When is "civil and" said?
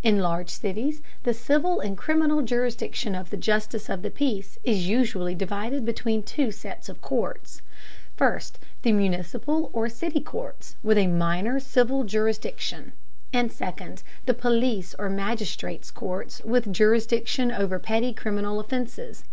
1.34-1.98